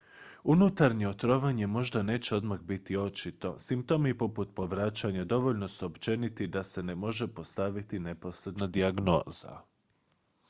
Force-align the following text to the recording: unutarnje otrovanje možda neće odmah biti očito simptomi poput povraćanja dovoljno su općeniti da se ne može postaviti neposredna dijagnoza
unutarnje 0.43 1.07
otrovanje 1.07 1.67
možda 1.67 2.03
neće 2.03 2.35
odmah 2.35 2.59
biti 2.61 2.97
očito 2.97 3.59
simptomi 3.59 4.17
poput 4.17 4.55
povraćanja 4.55 5.25
dovoljno 5.25 5.67
su 5.67 5.85
općeniti 5.85 6.47
da 6.47 6.63
se 6.63 6.83
ne 6.83 6.95
može 6.95 7.27
postaviti 7.27 7.99
neposredna 7.99 8.67
dijagnoza 8.67 9.59